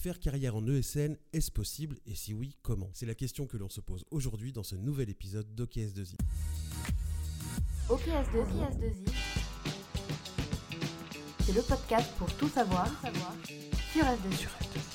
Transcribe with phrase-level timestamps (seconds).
[0.00, 3.68] Faire carrière en ESN, est-ce possible Et si oui, comment C'est la question que l'on
[3.68, 6.14] se pose aujourd'hui dans ce nouvel épisode d'OKS2I.
[7.90, 8.94] OKS2I,
[11.40, 12.88] c'est le podcast pour tout savoir,
[13.92, 14.89] sur S2I.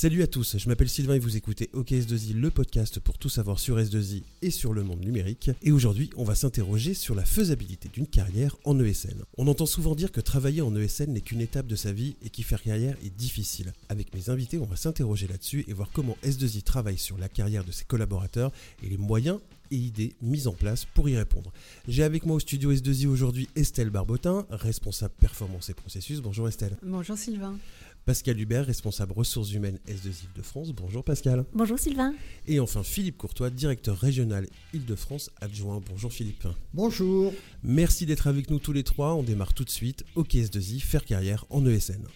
[0.00, 3.58] Salut à tous, je m'appelle Sylvain et vous écoutez OKS2I, le podcast pour tout savoir
[3.58, 5.50] sur S2I et sur le monde numérique.
[5.62, 9.22] Et aujourd'hui, on va s'interroger sur la faisabilité d'une carrière en ESN.
[9.36, 12.30] On entend souvent dire que travailler en ESN n'est qu'une étape de sa vie et
[12.30, 13.74] qu'y faire carrière est difficile.
[13.90, 17.66] Avec mes invités, on va s'interroger là-dessus et voir comment S2I travaille sur la carrière
[17.66, 19.38] de ses collaborateurs et les moyens
[19.70, 21.52] et idées mises en place pour y répondre.
[21.88, 26.22] J'ai avec moi au studio S2I aujourd'hui Estelle Barbotin, responsable performance et processus.
[26.22, 26.78] Bonjour Estelle.
[26.82, 27.58] Bonjour Sylvain.
[28.06, 30.72] Pascal Hubert, responsable ressources humaines S2 Île-de-France.
[30.72, 31.44] Bonjour Pascal.
[31.52, 32.14] Bonjour Sylvain.
[32.48, 35.80] Et enfin Philippe Courtois, directeur régional Île-de-France adjoint.
[35.88, 36.48] Bonjour Philippe.
[36.74, 37.32] Bonjour.
[37.62, 39.14] Merci d'être avec nous tous les trois.
[39.14, 42.06] On démarre tout de suite au KS2I, faire carrière en ESN.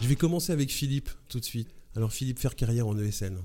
[0.00, 1.68] Je vais commencer avec Philippe tout de suite.
[1.94, 3.36] Alors Philippe, faire carrière en ESN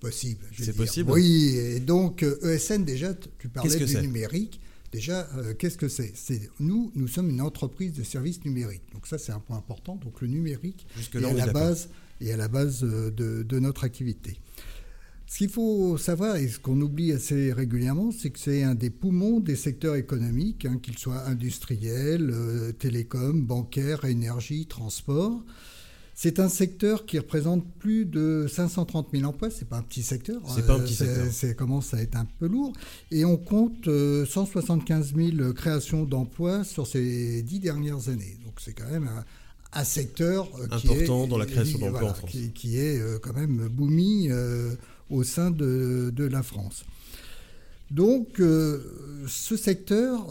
[0.00, 0.44] Possible.
[0.58, 4.60] C'est possible Oui, et donc ESN déjà, tu parlais du numérique.
[4.96, 6.14] Déjà, euh, qu'est-ce que c'est?
[6.58, 8.90] Nous, nous sommes une entreprise de services numériques.
[8.94, 9.96] Donc ça, c'est un point important.
[9.96, 11.90] Donc le numérique est, à la base,
[12.22, 14.38] est à la base de, notre activité.
[15.26, 18.88] Ce qu'il faut savoir, et ce qu'on oublie assez régulièrement, c'est que c'est un des
[18.88, 25.44] poumons des secteurs économiques, hein, qu'ils soient industriels, euh, télécom, bancaires, énergie, transport.
[26.18, 29.50] C'est un secteur qui représente plus de 530 000 emplois.
[29.50, 30.40] C'est pas un petit secteur.
[30.48, 31.30] C'est pas un petit secteur.
[31.30, 32.72] Ça commence à être un peu lourd.
[33.10, 38.38] Et on compte 175 euh, 000 créations d'emplois sur ces dix dernières années.
[38.46, 39.10] Donc c'est quand même
[39.74, 42.30] un, secteur euh, important dans la création d'emplois en France.
[42.30, 44.32] Qui, est euh, quand même booming
[45.10, 46.86] au sein de, la France.
[47.90, 50.28] Donc, ce secteur,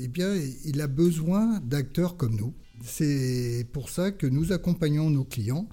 [0.00, 5.24] eh bien, il a besoin d'acteurs comme nous, c'est pour ça que nous accompagnons nos
[5.24, 5.68] clients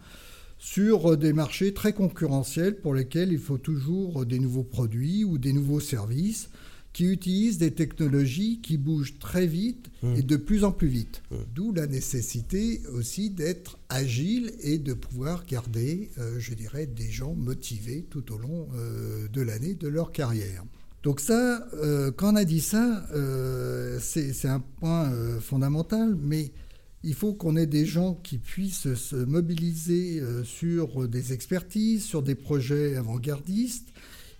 [0.58, 5.54] sur des marchés très concurrentiels pour lesquels il faut toujours des nouveaux produits ou des
[5.54, 6.50] nouveaux services
[6.94, 10.16] qui utilisent des technologies qui bougent très vite mmh.
[10.18, 11.22] et de plus en plus vite.
[11.32, 11.36] Mmh.
[11.56, 17.34] D'où la nécessité aussi d'être agile et de pouvoir garder, euh, je dirais, des gens
[17.34, 20.64] motivés tout au long euh, de l'année de leur carrière.
[21.04, 23.08] Donc ça, euh, quand on a dit ça,
[24.02, 26.52] c'est un point fondamental, mais
[27.04, 32.22] il faut qu'on ait des gens qui puissent se mobiliser euh, sur des expertises, sur
[32.22, 33.90] des projets avant-gardistes.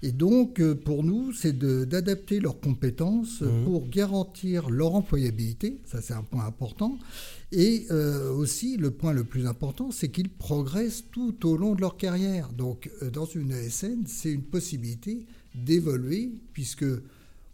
[0.04, 3.64] Et donc, euh, pour nous, c'est d'adapter leurs compétences mmh.
[3.66, 5.80] pour garantir leur employabilité.
[5.86, 6.98] Ça, c'est un point important.
[7.52, 11.82] Et euh, aussi, le point le plus important, c'est qu'ils progressent tout au long de
[11.82, 12.50] leur carrière.
[12.50, 16.86] Donc, dans une ESN, c'est une possibilité d'évoluer, puisque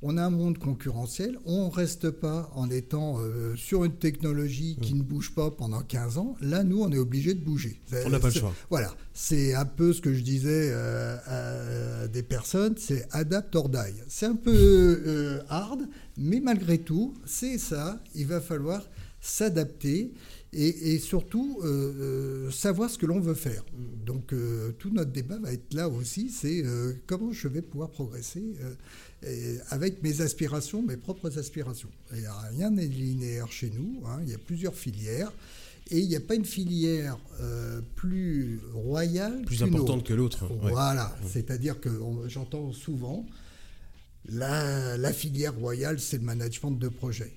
[0.02, 4.78] on a un monde concurrentiel, on ne reste pas en étant euh, sur une technologie
[4.82, 4.98] qui mm.
[4.98, 6.36] ne bouge pas pendant 15 ans.
[6.42, 7.82] Là, nous, on est obligé de bouger.
[8.06, 8.54] On n'a pas le choix.
[8.70, 13.70] Voilà, c'est un peu ce que je disais euh, à des personnes, c'est adapt or
[13.70, 14.04] die.
[14.08, 15.88] C'est un peu euh, hard,
[16.18, 18.84] mais malgré tout, c'est ça, il va falloir
[19.20, 20.14] s'adapter
[20.54, 21.60] et, surtout
[22.52, 23.64] savoir ce que l'on veut faire.
[24.08, 24.34] Donc
[24.80, 26.64] tout notre débat va être là aussi, c'est
[27.06, 28.56] comment je vais pouvoir progresser
[29.70, 31.90] avec mes aspirations, mes propres aspirations.
[32.12, 34.20] rien n'est linéaire chez nous, hein.
[34.24, 35.32] il y a plusieurs filières.
[35.90, 40.46] Et il n'y a pas une filière euh, plus royale, plus importante que l'autre.
[40.62, 41.90] Voilà, c'est-à-dire que
[42.28, 43.26] j'entends souvent
[44.30, 47.34] la, filière royale, c'est le management de projet.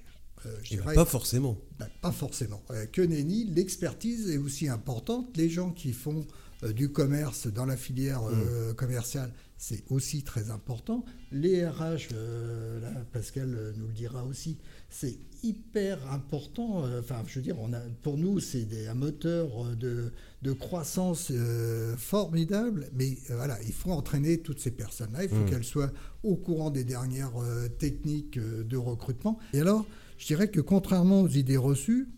[0.47, 1.59] Euh, pas forcément.
[1.79, 2.63] Ben, pas forcément.
[2.71, 5.37] Euh, que nenni, l'expertise est aussi importante.
[5.37, 6.25] Les gens qui font euh,
[6.63, 8.75] du commerce dans la filière mmh.
[8.75, 11.05] commerciale, c'est aussi très important.
[11.33, 12.81] Les RH, euh,
[13.13, 14.57] Pascal nous le dira aussi,
[14.89, 16.87] c'est hyper important.
[16.87, 20.13] Euh, enfin, je veux dire, on a, pour nous, c'est un moteur de,
[20.55, 22.89] croissance euh, formidable.
[22.95, 25.25] Mais voilà, il faut entraîner toutes ces personnes-là.
[25.25, 25.51] Il faut mmh.
[25.51, 25.93] qu'elles soient
[26.23, 27.35] au courant des dernières
[27.79, 29.39] techniques de recrutement.
[29.53, 29.85] Et alors,
[30.17, 32.09] je dirais que contrairement aux idées reçues,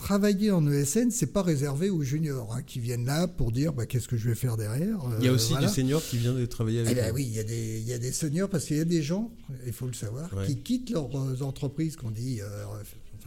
[0.00, 3.86] travailler en ESN, c'est pas réservé aux juniors hein, qui viennent là pour dire bah,
[3.86, 4.98] qu'est-ce que je vais faire derrière.
[5.18, 6.92] il y a aussi des seniors qui viennent de travailler avec.
[6.92, 8.80] Eh ben oui, il y, a des, il y a des seniors parce qu'il y
[8.80, 9.30] a des gens,
[9.66, 12.64] il faut le savoir, qui quittent leurs euh, entreprises qu'on dit euh,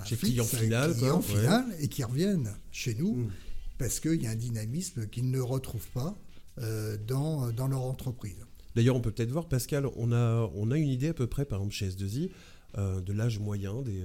[0.04, 3.32] chez client final, client final et qui reviennent chez nous hmm.
[3.78, 6.18] parce qu'il y a un dynamisme qu'ils ne retrouvent pas
[6.60, 8.36] euh, dans, dans leur entreprise.
[8.76, 11.46] D'ailleurs, on peut peut-être voir, Pascal, on a, on a une idée à peu près,
[11.46, 12.32] par exemple chez S2I,
[12.76, 14.02] de l'âge moyen des,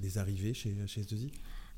[0.00, 1.30] des arrivées chez, chez S2I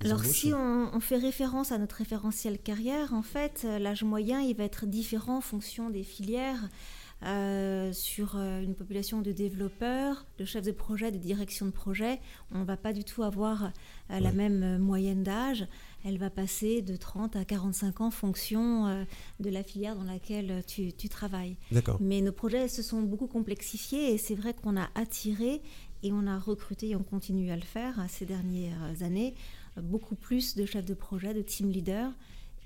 [0.04, 4.56] alors si on, fait référence à notre référentiel carrière, en fait, euh, l'âge moyen, il
[4.56, 6.68] va être différent en fonction des filières.
[7.24, 12.18] euh, sur euh, une population de développeurs, de chefs de projet, de direction de projet,
[12.50, 13.64] on ne va pas du tout avoir
[14.10, 15.66] euh, la même moyenne d'âge.
[16.04, 19.06] Elle va passer de 30 à 45 ans en fonction
[19.38, 21.56] de la filière dans laquelle tu, tu travailles.
[22.00, 25.62] Mais nos projets se sont beaucoup complexifiés et c'est vrai qu'on a attiré
[26.02, 29.34] et on a recruté et on continue à le faire ces dernières années
[29.80, 32.12] beaucoup plus de chefs de projet, de team leaders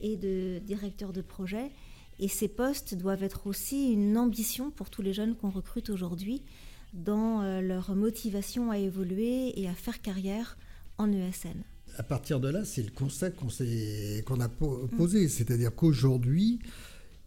[0.00, 1.70] et de directeurs de projet.
[2.18, 6.42] Et ces postes doivent être aussi une ambition pour tous les jeunes qu'on recrute aujourd'hui
[6.94, 10.56] dans euh, leur motivation à évoluer et à faire carrière
[10.98, 11.62] en ESN.
[11.98, 16.58] À partir de là, c'est le constat qu'on a posé, c'est-à-dire qu'aujourd'hui,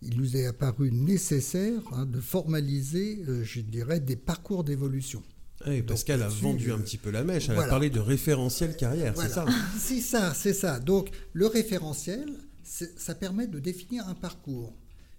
[0.01, 5.23] il nous est apparu nécessaire hein, de formaliser, euh, je dirais, des parcours d'évolution.
[5.67, 9.13] Oui, Pascal a vendu un petit peu la mèche, elle a parlé de référentiel carrière,
[9.17, 9.45] c'est ça?
[9.77, 10.79] C'est ça, c'est ça.
[10.79, 12.29] Donc le référentiel,
[12.63, 14.73] ça permet de définir un parcours.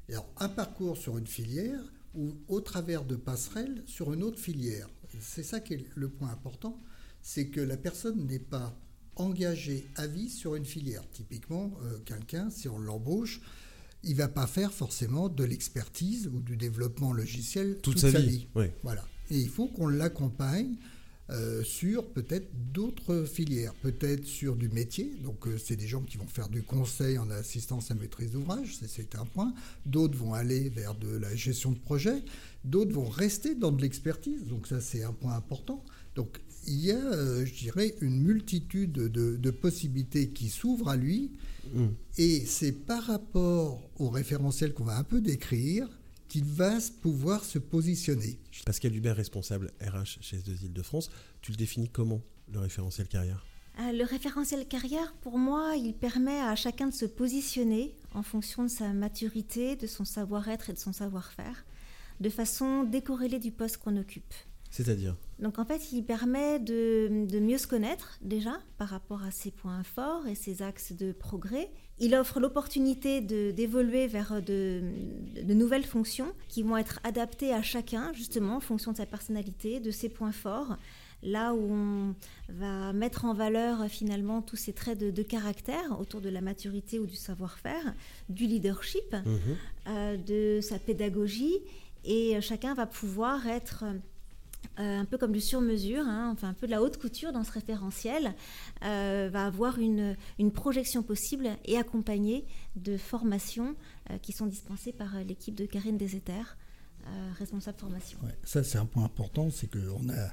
[0.08, 1.80] alors, un parcours sur une filière
[2.14, 4.88] ou au travers de passerelles sur une autre filière.
[5.20, 6.80] C'est ça qui est le point important,
[7.22, 8.76] c'est que la personne n'est pas
[9.16, 11.02] engagée à vie sur une filière.
[11.12, 13.40] Typiquement, euh, quelqu'un, si on l'embauche,
[14.02, 18.48] il va pas faire forcément de l'expertise ou du développement logiciel toute, sa, vie.
[18.82, 19.04] Voilà.
[19.30, 20.76] Et il faut qu'on l'accompagne
[21.32, 25.14] euh, sur peut-être d'autres filières, peut-être sur du métier.
[25.22, 28.78] Donc, euh, c'est des gens qui vont faire du conseil en assistance à maîtrise d'ouvrage,
[28.84, 29.54] c'est un point.
[29.86, 32.24] D'autres vont aller vers de la gestion de projet.
[32.64, 34.44] D'autres vont rester dans de l'expertise.
[34.46, 35.84] Donc, ça, c'est un point important.
[36.16, 41.30] Donc, il y a, euh, je dirais, une multitude de, possibilités qui s'ouvrent à lui.
[41.72, 41.86] Mmh.
[42.18, 45.88] Et c'est par rapport au référentiel qu'on va un peu décrire
[46.30, 48.38] qu'il va pouvoir se positionner.
[48.64, 51.10] Pascal Hubert, responsable RH chez S2 Île-de-France,
[51.42, 52.22] tu le définis comment,
[52.52, 53.44] le référentiel carrière?
[53.80, 58.62] Euh, le référentiel carrière, pour moi, il permet à chacun de se positionner en fonction
[58.62, 61.66] de sa maturité, de son savoir-être et de son savoir-faire,
[62.20, 64.34] de façon décorrélée du poste qu'on occupe.
[64.70, 65.16] C'est-à-dire?
[65.40, 69.82] Donc en fait, il permet de, mieux se connaître déjà par rapport à ses points
[69.82, 71.70] forts et ses axes de progrès.
[72.00, 74.80] Il offre l'opportunité d'évoluer vers de,
[75.46, 79.90] nouvelles fonctions qui vont être adaptées à chacun, justement, en fonction de sa personnalité, de
[79.90, 80.76] ses points forts.
[81.22, 82.14] Là où on
[82.48, 87.04] va mettre en valeur finalement tous ces traits de, caractère autour de la maturité ou
[87.04, 87.94] du savoir-faire,
[88.30, 89.38] du leadership, mhm.
[89.88, 91.58] euh, de sa pédagogie,
[92.06, 93.84] et chacun va pouvoir être
[94.76, 97.52] un peu comme du sur-mesure, hein, enfin un peu de la haute couture dans ce
[97.52, 98.34] référentiel,
[98.84, 102.46] euh, va avoir une, une, projection possible et accompagnée
[102.76, 103.74] de formations
[104.10, 106.56] euh, qui sont dispensées par l'équipe de Karine Deseter,
[107.38, 108.18] responsable formation.
[108.44, 110.30] ça c'est un point important, c'est qu'on a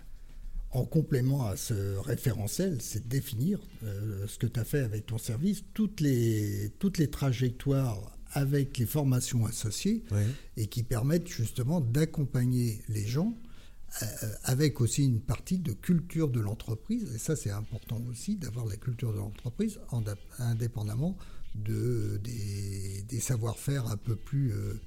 [0.71, 5.17] en complément à ce référentiel, c'est de définir ce que tu as fait avec ton
[5.17, 10.03] service, toutes les, toutes les trajectoires avec les formations associées
[10.57, 13.46] et qui permettent justement d'accompagner les gens euh,
[14.43, 17.11] avec aussi une partie de culture de l'entreprise.
[17.15, 19.79] Et ça, c'est important aussi d'avoir la culture de l'entreprise
[20.39, 21.17] indépendamment
[21.55, 24.79] de, des, savoir-faire un peu plus euh,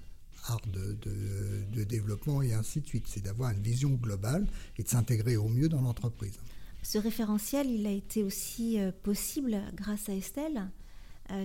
[0.46, 3.06] hard de, développement et ainsi de suite.
[3.08, 4.46] C'est d'avoir une vision globale
[4.78, 6.38] et de s'intégrer au mieux dans l'entreprise.
[6.82, 10.70] Ce référentiel, il a été aussi euh, possible grâce à Estelle,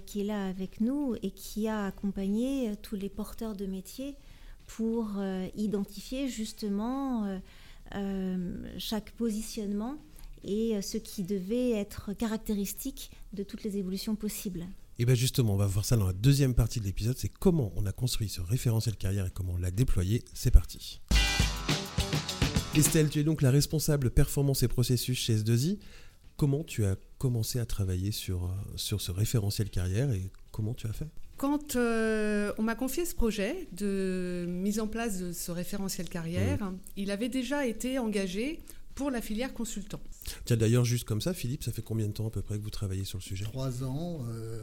[0.07, 4.15] qui est là avec nous et qui a accompagné tous les porteurs de métiers
[4.67, 7.39] pour euh, identifier justement euh,
[7.95, 9.97] euh, chaque positionnement
[10.43, 14.67] et ce qui devait être caractéristique de toutes les évolutions possibles.
[14.99, 17.73] Et bien justement, on va voir ça dans la deuxième partie de l'épisode, c'est comment
[17.75, 20.23] on a construit ce référentiel carrière et comment on l'a déployé.
[20.33, 21.01] C'est parti.
[22.75, 25.79] Estelle, tu es donc la responsable performance et processus chez S2I.
[26.37, 30.93] Comment tu as commencé à travailler sur, sur ce référentiel carrière et comment tu as
[30.93, 31.07] fait?
[31.37, 36.63] Quand euh, on m'a confié ce projet de mise en place de ce référentiel carrière,
[36.63, 36.77] mmh.
[36.97, 38.61] il avait déjà été engagé
[38.95, 39.99] pour la filière consultant.
[40.45, 42.63] Tiens, d'ailleurs, juste comme ça, Philippe, ça fait combien de temps à peu près que
[42.63, 43.43] vous travaillez sur le sujet?
[43.43, 44.61] Trois ans, euh,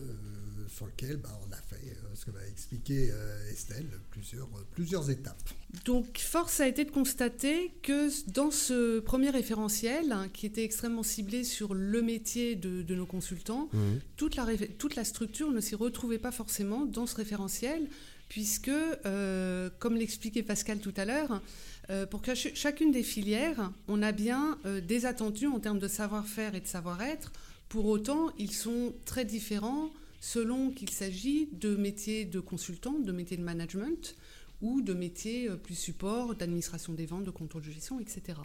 [0.68, 3.12] sur lequel bah, on a fait euh, ce que va expliquer
[3.50, 5.42] Estelle, plusieurs, plusieurs étapes.
[5.84, 11.02] Donc, force a été de constater que dans ce premier référentiel, hein, qui était extrêmement
[11.02, 13.78] ciblé sur le métier de, nos consultants, mmh.
[14.16, 14.46] toute, la,
[14.78, 17.88] toute la structure ne s'y retrouvait pas forcément dans ce référentiel,
[18.32, 21.42] puisque, euh, comme l'expliquait Pascal tout à l'heure,
[21.90, 25.86] euh, pour que chacune des filières, on a bien euh, des attendus en termes de
[25.86, 27.30] savoir-faire et de savoir-être.
[27.68, 29.90] Pour autant, ils sont très différents
[30.22, 34.14] selon qu'il s'agit de métiers de consultant, de métiers de management,
[34.60, 38.38] ou de métiers euh, plus support, d'administration des ventes, de contrôle de gestion, etc.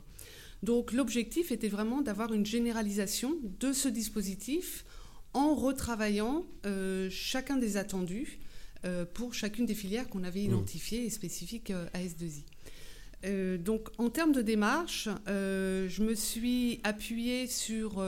[0.63, 4.85] Donc l'objectif était vraiment d'avoir une généralisation de ce dispositif
[5.33, 8.39] en retravaillant euh, chacun des attendus
[9.13, 10.51] pour chacune des filières qu'on avait mmh.
[10.51, 13.57] identifiées et spécifiques à S2I.
[13.57, 18.01] donc en termes de démarche, je me suis appuyée sur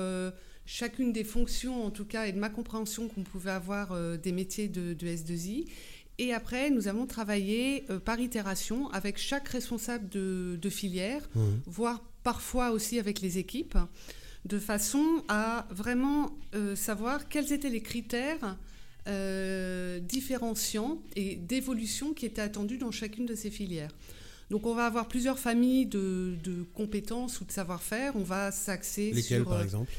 [0.71, 4.67] chacune des fonctions, en tout cas, et de ma compréhension qu'on pouvait avoir des métiers
[4.67, 5.65] de, de, S2I.
[6.19, 11.41] Et après, nous avons travaillé par itération avec chaque responsable de, filière, mmh.
[11.65, 13.77] voire parfois aussi avec les équipes,
[14.45, 18.57] de façon à vraiment euh, savoir quels étaient les critères
[19.07, 23.91] euh, différenciants et d'évolution qui étaient attendus dans chacune de ces filières.
[24.49, 26.35] Donc on va avoir plusieurs familles de,
[26.73, 28.15] compétences ou de savoir-faire.
[28.15, 29.91] On va s'axer sur par euh, exemple?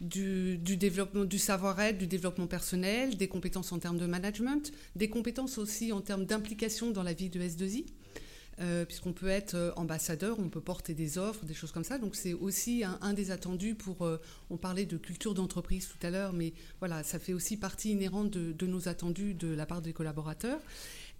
[0.00, 5.08] du, du, développement du savoir-être, du développement personnel, des compétences en termes de management, des
[5.08, 7.84] compétences aussi en termes d'implication dans la vie de S2I.
[8.60, 11.98] Euh, puisqu'on peut être euh, ambassadeur, on peut porter des offres, des choses comme ça.
[11.98, 14.02] Donc c'est aussi un, des attendus pour...
[14.02, 17.90] Euh, on parlait de culture d'entreprise tout à l'heure, mais voilà, ça fait aussi partie
[17.90, 20.60] inhérente de, nos attendus de la part des collaborateurs.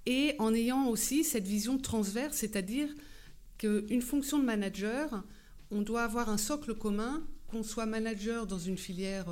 [0.06, 2.88] Et en ayant aussi cette vision transverse, c'est-à-dire
[3.58, 5.24] qu'une fonction de manager,
[5.70, 9.26] on doit avoir un socle commun, qu'on soit manager dans une filière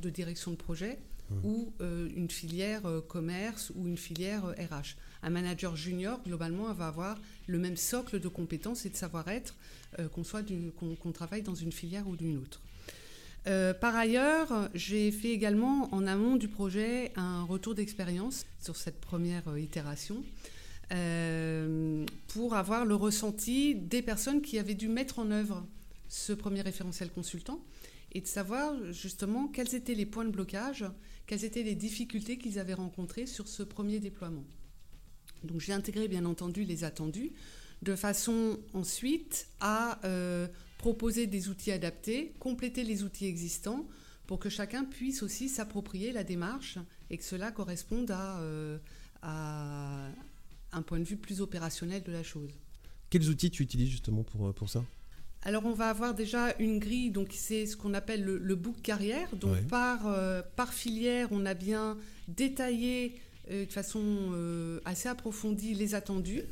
[0.00, 0.98] de direction de projet
[1.30, 1.34] mmh.
[1.44, 4.96] ou une filière commerce ou une filière RH.
[5.22, 9.54] Un manager junior, globalement, va avoir le même socle de compétences et de savoir-être
[9.98, 10.44] euh, qu'on soit
[10.78, 12.60] qu'on travaille dans une filière ou d'une autre.
[13.46, 19.00] Euh, par ailleurs, j'ai fait également en amont du projet un retour d'expérience sur cette
[19.00, 20.22] première euh, itération
[22.26, 25.64] pour avoir le ressenti des personnes qui avaient dû mettre en œuvre
[26.08, 27.60] ce premier référentiel consultant
[28.12, 30.84] et de savoir justement quels étaient les points de blocage,
[31.26, 34.44] quelles étaient les difficultés qu'ils avaient rencontrées sur ce premier déploiement.
[35.44, 37.32] Donc j'ai intégré bien entendu les attendus,
[37.82, 40.48] de façon ensuite à euh,
[40.80, 43.86] proposer des outils adaptés, compléter les outils existants
[44.26, 46.78] pour que chacun puisse aussi s'approprier la démarche
[47.10, 48.78] et que cela corresponde à, euh,
[49.20, 50.08] à,
[50.72, 52.50] un point de vue plus opérationnel de la chose.
[53.10, 54.82] Quels outils tu utilises justement pour, euh, pour ça?
[55.42, 59.36] Alors on va avoir déjà une grille, donc c'est ce qu'on appelle le, book carrière.
[59.36, 60.00] Donc par,
[60.56, 61.96] par filière, on a bien
[62.28, 63.20] détaillé
[63.50, 66.42] euh, de façon euh, assez approfondie les attendus.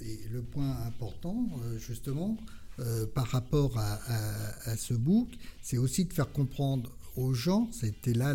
[0.00, 1.50] Et, le point important,
[2.80, 5.28] euh, par rapport à, ce book,
[5.62, 8.34] c'est aussi de faire comprendre aux gens, c'était là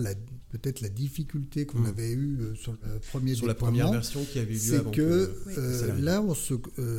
[0.50, 1.86] peut-être la difficulté qu'on hmm.
[1.86, 6.02] avait eue sur le premier Sur la première version qui avait eu lieu C'est que,
[6.02, 6.54] là, on ne se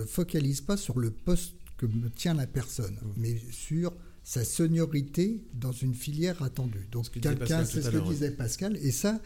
[0.07, 1.87] focalise pas sur le poste que
[2.17, 3.13] tient la personne, hmm.
[3.17, 3.93] mais sur
[4.25, 6.89] sa seniorité dans une filière attendue.
[6.91, 9.21] Donc quelqu'un, c'est ce que disait Pascal, et ça,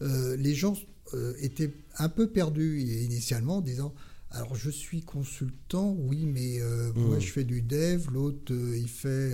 [0.00, 0.76] les gens
[1.12, 3.94] euh, était un peu perdu initialement en disant
[4.34, 7.20] alors je suis consultant, oui, mais euh, moi mmh.
[7.20, 9.32] je fais du dev, l'autre euh, il fait,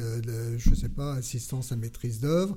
[0.59, 2.57] je sais pas, assistance à maîtrise d'œuvre,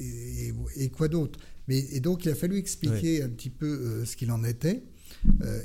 [0.00, 1.38] et, quoi d'autre.
[1.68, 4.82] Mais et donc il a fallu expliquer un petit peu ce qu'il en était,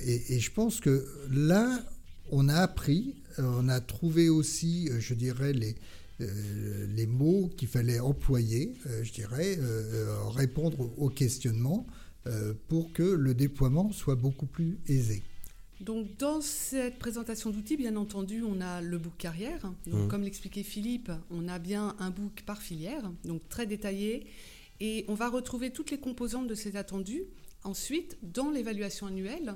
[0.06, 1.80] et, je pense que là
[2.30, 5.76] on a appris, on a trouvé aussi, je dirais les
[6.96, 9.58] les mots qu'il fallait employer, je dirais,
[10.36, 11.88] répondre aux questionnements.
[12.28, 15.24] Euh, pour que le déploiement soit beaucoup plus aisé.
[15.82, 19.62] Donc dans cette présentation d'outils, bien entendu, on a le book carrière.
[19.88, 20.08] Donc, mmh.
[20.08, 24.28] Comme l'expliquait Philippe, on a bien un book par filière, donc très détaillé.
[24.80, 27.24] Et on va retrouver toutes les composantes de ces attendus
[27.64, 29.56] ensuite dans l'évaluation annuelle.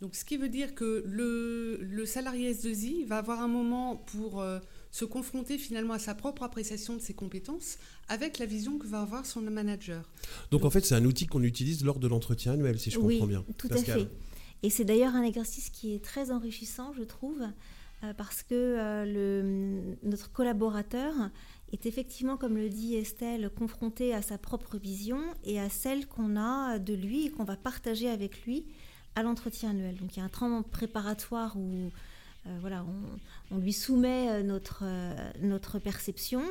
[0.00, 4.40] Donc ce qui veut dire que le, le salarié S2I va avoir un moment pour...
[4.40, 4.58] Euh,
[4.96, 7.76] se confronter finalement à sa propre appréciation de ses compétences
[8.08, 10.08] avec la vision que va avoir son manager.
[10.50, 13.26] Donc, en fait, c'est un outil qu'on utilise lors de l'entretien annuel, si je comprends
[13.26, 13.44] bien.
[13.58, 14.08] Tout à fait.
[14.62, 17.42] Et c'est d'ailleurs un exercice qui est très enrichissant, je trouve,
[18.04, 21.14] euh, parce que euh, le, notre collaborateur
[21.72, 26.36] est effectivement, comme le dit Estelle, confronté à sa propre vision et à celle qu'on
[26.36, 28.66] a de lui et qu'on va partager avec lui
[29.14, 29.96] à l'entretien annuel.
[29.96, 31.90] Donc il y a un temps préparatoire où
[32.46, 32.84] euh, voilà,
[33.50, 34.84] on, lui soumet notre,
[35.40, 36.42] notre perception.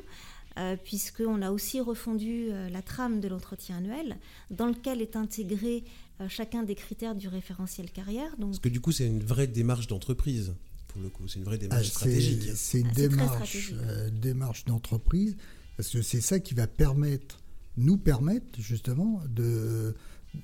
[0.84, 4.18] Puisqu'on a aussi refondu la trame de l'entretien annuel,
[4.52, 5.84] dans lequel est intégré
[6.30, 8.32] chacun des critères du référentiel carrière.
[8.38, 8.52] Donc...
[8.52, 10.54] Parce que du coup, c'est une vraie démarche d'entreprise,
[10.88, 12.52] pour le coup, c'est une vraie démarche ah, stratégique.
[12.56, 13.74] C'est une ah, démarche,
[14.14, 15.36] démarche d'entreprise,
[15.76, 17.40] parce que c'est ça qui va permettre,
[17.78, 19.96] nous permettre justement de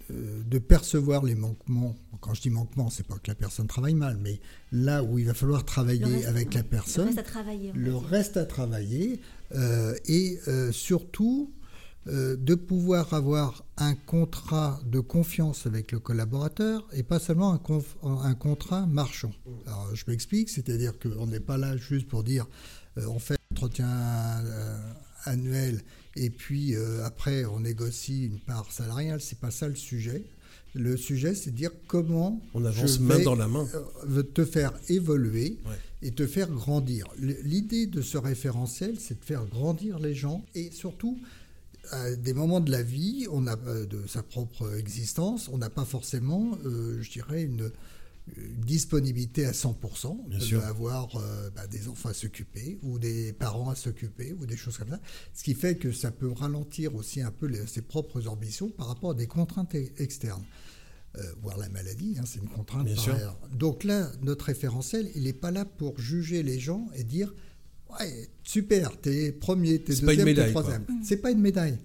[0.10, 1.96] de percevoir les manquements.
[2.20, 4.39] Quand je dis manquements, c'est pas que la personne travaille mal, mais
[4.72, 8.38] là où il va falloir travailler avec la personne, le reste à travailler, le reste
[8.38, 9.40] à travailler euh,
[10.05, 11.53] et euh, surtout
[12.08, 18.34] euh, de pouvoir avoir un contrat de confiance avec le collaborateur et pas seulement un,
[18.36, 19.31] contrat marchand.
[19.67, 22.48] Alors je m'explique, c'est-à-dire qu'on n'est pas là juste pour dire
[22.98, 23.88] on fait un entretien
[25.25, 25.81] annuel
[26.15, 30.25] et puis euh, après on négocie une part salariale, c'est pas ça le sujet.
[30.74, 33.68] Le sujet, c'est de dire comment on avance je main vais, dans la main,
[34.10, 35.75] euh, te faire évoluer Ouais.
[36.01, 37.08] et te faire grandir.
[37.20, 41.18] L'idée de ce référentiel, c'est de faire grandir les gens et surtout
[41.92, 45.70] à des moments de la vie, on a euh, de sa propre existence, on n'a
[45.70, 47.70] pas forcément, euh, je dirais, une,
[48.38, 50.08] une disponibilité à 100%.
[50.25, 50.63] On Bien peut sûr.
[50.63, 54.78] avoir euh, bah, des enfants à s'occuper ou des parents à s'occuper ou des choses
[54.78, 55.00] comme ça.
[55.34, 58.88] Ce qui fait que ça peut ralentir aussi un peu les- ses propres ambitions par
[58.88, 60.44] rapport à des contraintes e- externes.
[61.18, 63.16] Euh, voire la maladie, hein, c'est une contrainte Bien par sûr.
[63.16, 63.38] ailleurs.
[63.54, 67.34] Donc là, notre référentiel, il n'est pas là pour juger les gens et dire
[68.00, 70.62] Ouais, super, t'es premier, t'es C'est pas une deuxième, t'es médaille, quoi.
[70.62, 70.86] troisième.
[71.04, 71.78] C'est pas une médaille.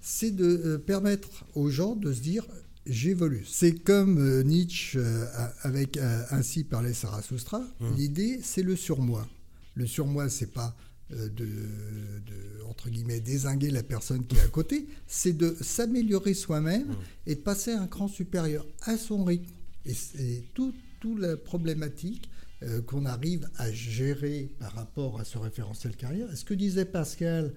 [0.00, 2.46] C'est de euh, permettre aux gens de se dire
[2.90, 3.44] j'évolue.
[3.46, 5.26] C'est comme euh, Nietzsche euh,
[5.62, 7.60] avec euh, Ainsi parlait Zarathustra.
[7.80, 7.94] Mmh.
[7.96, 9.26] L'idée, c'est le surmoi.
[9.74, 10.76] Le surmoi, c'est pas
[11.10, 16.86] de, de, entre guillemets, désinguer la personne qui est à côté, c'est de s'améliorer soi-même
[16.86, 16.96] Mmh.
[17.26, 19.50] et de passer à un cran supérieur à son rythme.
[19.86, 22.30] Et c'est tout, tout la problématique
[22.62, 26.30] euh, qu'on arrive à gérer par rapport à ce référentiel carrière.
[26.30, 27.54] Et ce que disait Pascal,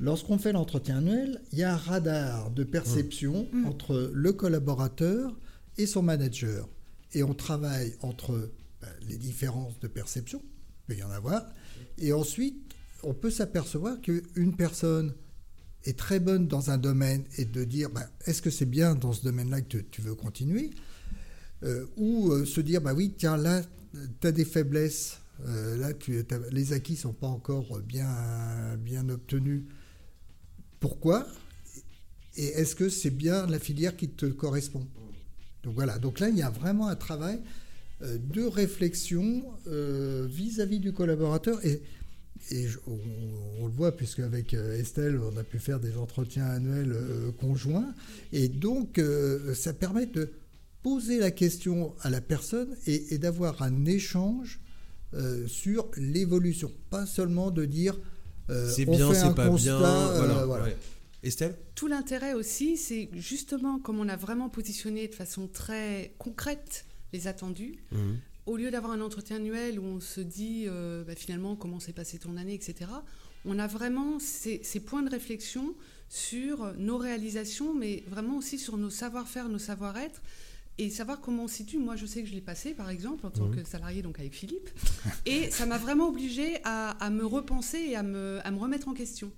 [0.00, 5.38] lorsqu'on fait l'entretien annuel, il y a un radar de perception entre le collaborateur
[5.78, 6.68] et son manager.
[7.12, 11.44] Et on travaille entre ben, les différences de perception, il peut y en avoir,
[11.98, 12.56] et ensuite
[13.02, 15.14] on peut s'apercevoir qu'une personne
[15.84, 19.12] est très bonne dans un domaine et de dire ben, est-ce que c'est bien dans
[19.12, 20.70] ce domaine-là que tu- tu veux continuer?
[21.62, 23.60] Euh, ou euh, se dire bah oui tiens là
[24.20, 28.08] tu as des faiblesses euh, là tu, les acquis sont pas encore bien
[28.78, 29.64] bien obtenus
[30.80, 31.26] pourquoi
[32.36, 34.86] et est-ce que c'est bien la filière qui te correspond?
[35.62, 37.40] Donc voilà donc là il y a vraiment un travail
[38.02, 41.82] euh, de réflexion euh, vis-à-vis du collaborateur et
[42.86, 46.96] on, le voit, puisque avec euh, Estelle, on a pu faire des entretiens annuels
[47.38, 47.92] conjoints.
[48.32, 49.00] Et donc,
[49.54, 50.32] ça permet de
[50.82, 54.60] poser la question à la personne et, d'avoir un échange
[55.46, 56.72] sur l'évolution.
[56.88, 57.98] Pas seulement de dire
[58.68, 59.86] c'est on bien, fait un c'est pas constat, bien.
[59.86, 60.64] euh, voilà, voilà.
[60.64, 60.76] ouais.
[61.22, 61.56] Estelle?
[61.74, 67.26] Tout l'intérêt aussi, c'est justement comme on a vraiment positionné de façon très concrète les
[67.26, 68.16] attendus, Mhm.
[68.46, 71.92] au lieu d'avoir un entretien annuel où on se dit euh, bah, finalement comment s'est
[71.92, 72.90] passée ton année, etc.,
[73.44, 75.74] on a vraiment ces, ces points de réflexion
[76.08, 80.20] sur nos réalisations, mais vraiment aussi sur nos savoir-faire, nos savoir-être,
[80.82, 81.78] et savoir comment on se situe.
[81.78, 83.56] Moi, je sais que je l'ai passé, par exemple, en tant Mhm.
[83.56, 84.68] que salarié, donc avec Philippe,
[85.26, 88.88] et ça m'a vraiment obligé à, à me repenser et à me, à me remettre
[88.88, 89.30] en question.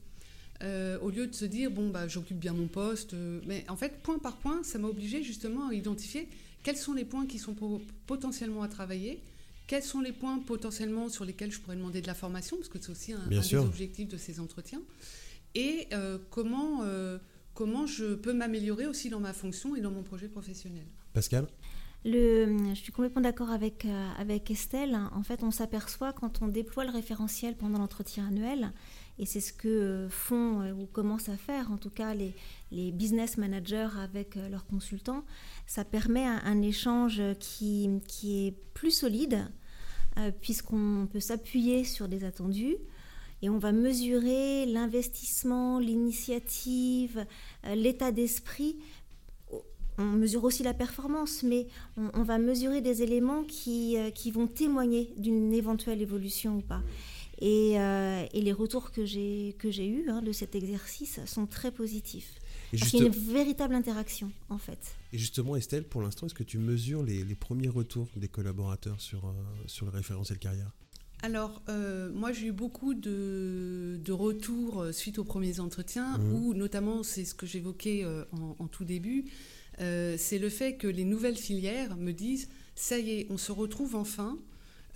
[0.62, 3.14] Euh, au lieu de se dire, bon, bah, j'occupe bien mon poste.
[3.14, 6.28] euh, mais en fait, point par point, ça m'a obligé justement à identifier
[6.62, 9.20] quels sont les points qui sont po- potentiellement à travailler,
[9.66, 12.78] quels sont les points potentiellement sur lesquels je pourrais demander de la formation, parce que
[12.80, 14.82] c'est aussi un, un des objectifs de ces entretiens,
[15.56, 16.82] et euh, comment,
[17.54, 20.86] comment je peux m'améliorer aussi dans ma fonction et dans mon projet professionnel.
[21.12, 21.46] Pascal
[22.04, 24.98] je suis complètement d'accord avec, euh, avec Estelle.
[25.14, 28.72] En fait, on s'aperçoit quand on déploie le référentiel pendant l'entretien annuel,
[29.18, 32.34] et c'est ce que euh, font euh, ou commencent à faire en tout cas les,
[32.92, 35.24] business managers avec leurs consultants,
[35.66, 39.46] ça permet un, échange qui, est plus solide,
[40.40, 42.76] puisqu'on peut s'appuyer sur des attendus.
[43.42, 47.26] Et on va mesurer l'investissement, l'initiative,
[47.74, 48.78] l'état d'esprit
[49.98, 54.30] on mesure aussi la performance, mais on, on va mesurer des éléments qui, euh, qui
[54.30, 56.82] vont témoigner d'une éventuelle évolution ou pas.
[57.40, 61.46] Et, euh, et les retours que j'ai que j'ai eus hein, de cet exercice sont
[61.46, 62.34] très positifs.
[62.72, 64.94] et, Parce qu'il y a une véritable interaction, en fait.
[65.12, 69.00] et justement, Estelle, pour l'instant, est-ce que tu mesures les, les premiers retours des collaborateurs
[69.00, 69.32] sur, euh,
[69.66, 70.70] sur le référentiel carrière?
[71.24, 76.32] Alors, euh, moi, j'ai eu beaucoup de, de retours suite aux premiers entretiens, Mhm.
[76.34, 79.24] où notamment, c'est ce que j'évoquais euh, en, en tout début,
[79.80, 83.52] euh, c'est le fait que les nouvelles filières me disent, ça y est, on se
[83.52, 84.38] retrouve enfin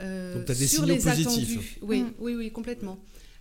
[0.00, 1.26] euh, Donc, t'as des sur signaux les positifs.
[1.26, 1.78] attendus.
[1.82, 2.12] Oui, Mhm.
[2.20, 2.98] oui, oui, complètement.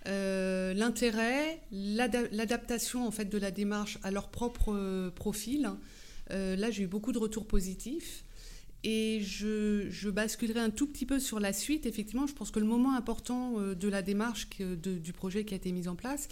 [0.07, 5.69] Euh, L'intérêt, l'ada- l'adaptation en fait de la démarche à leur propre profil.
[6.31, 8.23] Euh, là, j'ai eu beaucoup de retours positifs.
[8.87, 11.87] Et je, je basculerai un tout petit peu sur la suite.
[11.87, 15.55] Effectivement, je pense que le moment important de la démarche que- de- du projet qui
[15.55, 16.27] a été mis en place,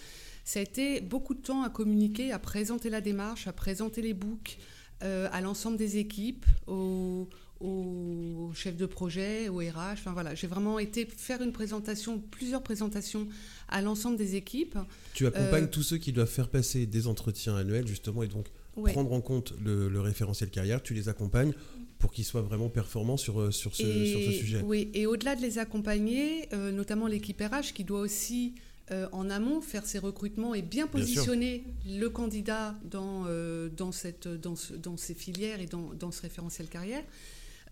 [0.46, 4.14] ça a été beaucoup de temps à communiquer, à présenter la démarche, à présenter les
[4.14, 4.60] books
[5.04, 7.28] euh, à l'ensemble des équipes, aux,
[7.60, 9.94] aux chefs de projet, aux RH.
[9.94, 13.28] Enfin voilà, j'ai vraiment été faire une présentation, plusieurs présentations
[13.70, 14.78] à l'ensemble des équipes.
[15.14, 18.48] Tu accompagnes Euh, tous ceux qui doivent faire passer des entretiens annuels, justement, et donc
[18.76, 18.92] Ouais.
[18.92, 20.82] prendre en compte le, le référentiel carrière.
[20.82, 21.54] Tu les accompagnes
[22.00, 24.62] pour qu'ils soient vraiment performants sur, euh, sur, ce, et, sur ce sujet.
[24.66, 28.56] Oui, et au-delà de les accompagner, euh, notamment l'équipe RH qui doit aussi
[28.92, 34.28] euh, en amont, faire ces recrutements et bien positionner le candidat dans, euh, dans, cette,
[34.28, 37.04] dans, dans, ces filières et dans, dans ce référentiel carrière.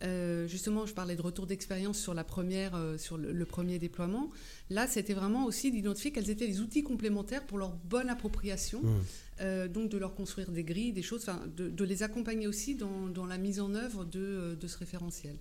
[0.03, 4.29] Euh, justement, je parlais de retour d'expérience sur, la première, sur le, premier déploiement.
[4.69, 9.67] Là, c'était vraiment aussi d'identifier quels étaient les outils complémentaires pour leur bonne appropriation, mmh.
[9.67, 11.25] donc de leur construire des grilles, des choses,
[11.57, 15.35] de, de, les accompagner aussi dans, dans, la mise en œuvre de, de ce référentiel.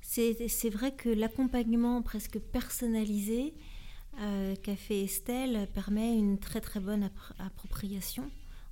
[0.00, 3.52] C'est vrai que l'accompagnement presque personnalisé
[4.20, 8.30] euh, fait Estelle permet une très très bonne appropriation,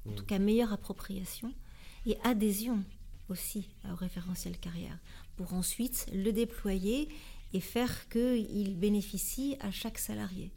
[0.09, 0.27] en tout mmh.
[0.27, 1.53] cas meilleure appropriation,
[2.07, 2.83] et adhésion
[3.29, 4.99] aussi au référentiel carrière,
[5.37, 7.09] pour ensuite le déployer
[7.53, 10.51] et faire qu'il bénéficie à chaque salarié.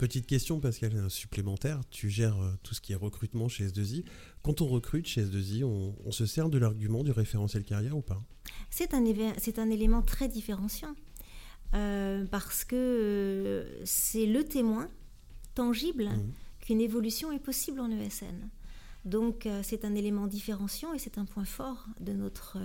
[0.00, 1.82] Petite question, Pascal, supplémentaire.
[1.90, 4.04] Tu gères euh, tout ce qui est recrutement chez S2I.
[4.42, 8.24] Quand on recrute chez S2I, on, se sert de l'argument du référentiel carrière ou pas?
[8.70, 10.94] C'est un, un élément très différenciant.
[11.74, 14.88] Euh, parce que euh, c'est le témoin
[15.54, 16.32] tangible mmh.
[16.60, 18.48] qu'une évolution est possible en ESN.
[19.04, 22.58] Donc euh, c'est un élément différenciant et c'est un point fort de notre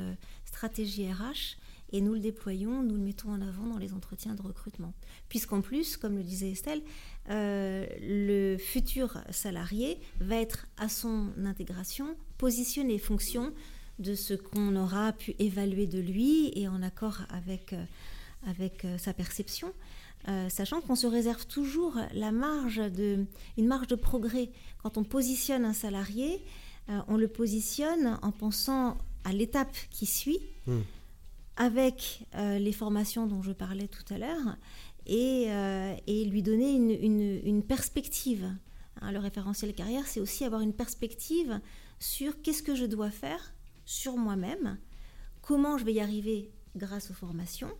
[0.43, 1.57] stratégie RH
[1.91, 4.93] et nous le déployons, nous le mettons en avant dans les entretiens de recrutement.
[5.29, 6.81] Puisqu'en plus, comme le disait Estelle,
[7.29, 13.53] le futur salarié va être à son intégration positionné fonction
[13.99, 17.73] de ce qu'on aura pu évaluer de lui et en accord avec
[18.45, 19.73] avec euh, sa perception,
[20.27, 23.25] euh, sachant qu'on se réserve toujours la marge de,
[23.57, 24.49] une marge de progrès.
[24.81, 26.43] Quand on positionne un salarié,
[26.89, 30.81] euh, on le positionne en pensant à l'étape qui suit, hmm.
[31.57, 34.57] avec les formations dont je parlais tout à l'heure,
[35.07, 35.47] et,
[36.05, 38.53] et, lui donner une, une, une perspective.
[39.01, 41.59] Hein, le référentiel carrière, c'est aussi avoir une perspective
[41.99, 43.55] sur qu'est-ce que je dois faire
[43.85, 44.77] sur moi-même,
[45.41, 47.71] comment je vais y arriver grâce aux formations,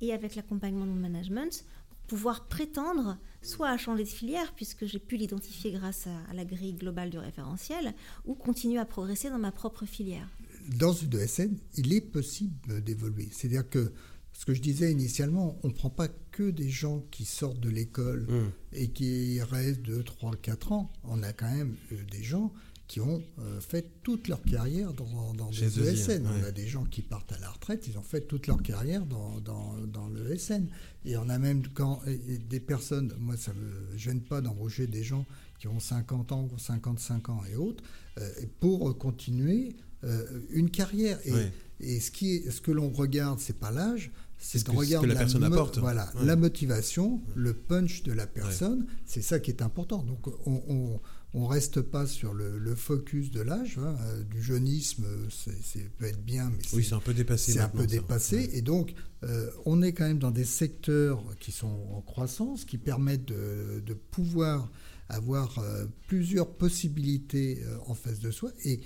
[0.00, 1.64] et avec l'accompagnement de mon management,
[2.06, 6.72] pouvoir prétendre soit à changer de filière, puisque j'ai pu l'identifier grâce à, la grille
[6.72, 10.28] globale du référentiel, ou continuer à progresser dans ma propre filière.
[10.76, 13.28] Dans une ESN, il est possible d'évoluer.
[13.30, 13.92] C'est-à-dire que
[14.32, 17.70] ce que je disais initialement, on ne prend pas que des gens qui sortent de
[17.70, 18.52] l'école mmh.
[18.74, 20.92] et qui restent 2, 3, 4 ans.
[21.04, 22.52] On a quand même euh, des gens
[22.88, 26.26] qui ont euh, fait toute leur carrière dans, dans des ESN.
[26.26, 29.04] On a des gens qui partent à la retraite, ils ont fait toute leur carrière
[29.04, 30.66] dans, dans, dans le ESN.
[31.04, 32.00] Et on a même quand,
[32.48, 35.26] des personnes, moi ça ne me gêne pas d'embaucher des gens
[35.58, 37.84] qui ont 50 ans, 55 ans et autres,
[38.18, 41.18] euh, pour continuer euh, une carrière.
[41.26, 41.32] Et,
[41.80, 45.14] et ce, qui est, ce que l'on regarde, c'est pas l'âge, c'est de regarder la,
[45.14, 45.78] la personne apporte.
[45.78, 50.02] Voilà, la motivation, le punch de la personne, c'est ça qui est important.
[50.04, 51.00] Donc on, on
[51.34, 53.78] on reste pas sur le, focus de l'âge.
[53.78, 57.52] Hein, euh, du jeunisme, c'est peut être bien, mais oui, c'est un peu dépassé.
[57.52, 61.52] C'est un peu dépassé, et donc euh, on est quand même dans des secteurs qui
[61.52, 64.70] sont en croissance, qui permettent de, pouvoir
[65.08, 68.80] avoir euh, plusieurs possibilités en face de soi, et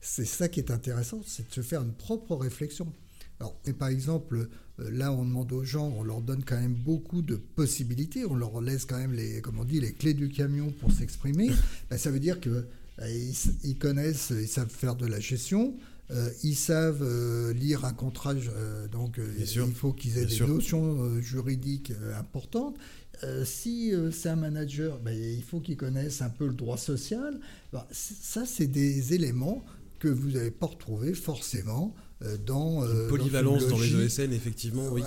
[0.00, 2.92] c'est ça qui est intéressant, c'est de se faire une propre réflexion.
[3.40, 7.22] Alors, et par exemple, là, on demande aux gens, on leur donne quand même beaucoup
[7.22, 10.72] de possibilités, on leur laisse quand même les, comme on dit, les clés du camion
[10.80, 11.50] pour s'exprimer.
[11.90, 12.66] Ben, ça veut dire que
[12.98, 13.08] ben,
[13.62, 15.74] ils, connaissent, ils savent faire de la gestion,
[16.10, 18.34] euh, ils savent euh, lire un contrat,
[18.90, 22.76] donc il faut qu'ils aient des notions juridiques importantes.
[23.44, 27.38] si c'est un manager, ben, il faut qu'ils connaissent un peu le droit social.
[27.90, 29.64] ça, c'est des éléments
[29.98, 32.03] que vous n'avez pas retrouvés forcément euh,
[32.46, 35.02] dans euh, polyvalence dans, les ESN effectivement oui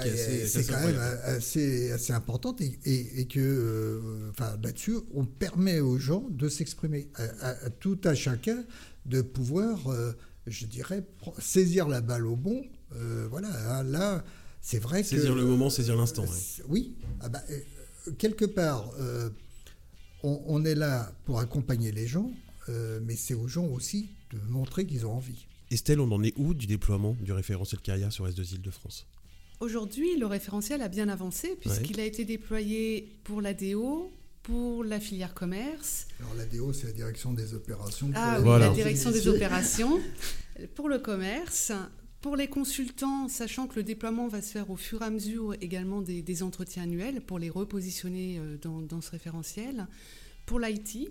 [0.45, 6.25] c'est quand même assez, assez importante et, que euh, enfin là-dessus on permet aux gens
[6.29, 8.63] de s'exprimer à, tout à chacun
[9.05, 9.79] de pouvoir
[10.45, 11.03] je dirais
[11.39, 12.63] saisir la balle au bon
[13.29, 14.23] voilà hein, là
[14.61, 16.25] c'est vrai que saisir le moment saisir l'instant
[16.67, 17.41] oui ah bah,
[18.17, 18.91] quelque part
[20.23, 22.31] on, on, est là pour accompagner les gens
[22.67, 26.53] mais c'est aux gens aussi de montrer qu'ils ont envie Estelle, on en est où
[26.53, 29.05] du déploiement du référentiel carrière sur S2 Île-de-France?
[29.59, 34.11] Aujourd'hui, le référentiel a bien avancé puisqu'il a été déployé pour l'ADO,
[34.43, 36.07] pour la filière commerce.
[36.19, 38.09] Alors l'ADO, c'est la direction des opérations.
[38.15, 39.99] Ah oui, la direction des opérations.
[40.75, 41.71] Pour le commerce,
[42.21, 45.55] pour les consultants, sachant que le déploiement va se faire au fur et à mesure
[45.59, 49.87] également des, entretiens annuels pour les repositionner euh, dans, dans ce référentiel.
[50.45, 51.09] Pour l'IT,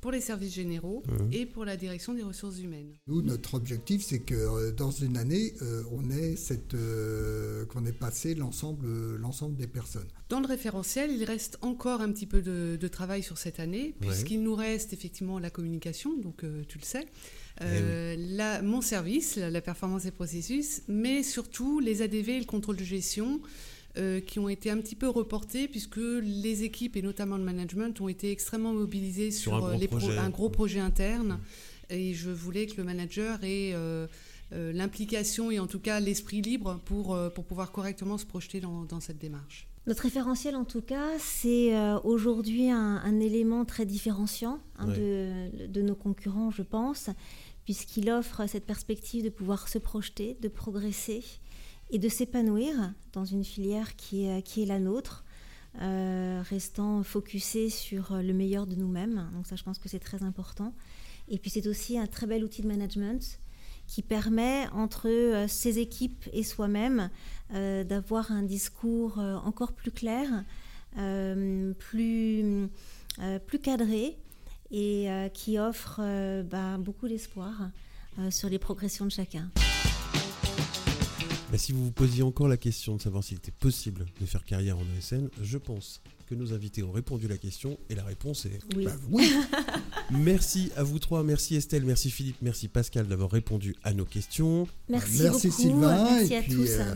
[0.00, 1.32] pour les services généraux mmh.
[1.32, 2.94] et pour la direction des ressources humaines.
[3.06, 7.84] Nous, notre objectif, c'est que euh, dans une année, euh, on ait cette, euh, qu'on
[7.84, 10.08] ait passé l'ensemble, l'ensemble des personnes.
[10.28, 14.42] Dans le référentiel, il reste encore un petit peu de, travail sur cette année, puisqu'il
[14.42, 17.06] nous reste effectivement la communication, donc tu le sais.
[17.60, 22.76] Eh la, mon service, la, performance des processus, mais surtout les ADV et le contrôle
[22.76, 23.40] de gestion,
[24.26, 28.08] qui ont été un petit peu reportées puisque les équipes et notamment le management ont
[28.08, 31.40] été extrêmement mobilisées sur, un, gros les un, gros projet interne.
[31.90, 31.94] Mmh.
[31.94, 33.74] Et je voulais que le manager ait
[34.52, 39.00] l'implication et en tout cas l'esprit libre pour, pour pouvoir correctement se projeter dans, dans
[39.00, 39.68] cette démarche.
[39.88, 45.94] Notre référentiel, en tout cas, c'est euh, aujourd'hui un, élément très différenciant hein, de, nos
[45.94, 47.08] concurrents, je pense,
[47.64, 51.24] puisqu'il offre cette perspective de pouvoir se projeter, de progresser
[51.90, 55.24] et de s'épanouir dans une filière qui est, qui est la nôtre,
[55.80, 59.30] euh, restant focusé sur le meilleur de nous-mêmes.
[59.34, 60.74] Donc ça, je pense que c'est très important.
[61.28, 63.40] Et puis c'est aussi un très bel outil de management
[63.88, 67.10] qui permet entre euh, ses équipes et soi-même
[67.54, 70.28] euh, d'avoir un discours euh, encore plus clair,
[71.78, 72.68] plus,
[73.46, 74.16] plus cadré
[74.72, 76.00] et qui offre
[76.42, 77.70] bah, beaucoup d'espoir
[78.30, 79.48] sur les progressions de chacun.
[81.58, 84.78] Si vous vous posiez encore la question de savoir s'il était possible de faire carrière
[84.78, 88.46] en ESN, je pense que nos invités ont répondu à la question et la réponse
[88.46, 88.84] est oui.
[88.84, 88.96] Bah,
[90.10, 94.68] merci à vous trois, merci Estelle, merci Philippe, merci Pascal d'avoir répondu à nos questions.
[94.88, 95.62] Merci, merci beaucoup.
[95.62, 96.04] Sylvain.
[96.18, 96.70] Merci à tous.
[96.70, 96.94] Euh,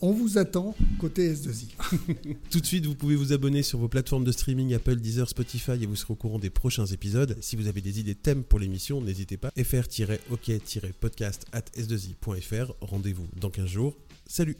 [0.00, 1.68] on, vous attend côté S2I.
[2.50, 5.72] Tout de suite, vous pouvez vous abonner sur vos plateformes de streaming Apple, Deezer, Spotify
[5.72, 7.36] et vous serez au courant des prochains épisodes.
[7.40, 9.50] Si vous avez des idées thèmes pour l'émission, n'hésitez pas.
[9.56, 12.72] fr-ok-podcast at s2i.fr.
[12.80, 13.96] Rendez-vous dans 15 jours.
[14.26, 14.56] Salut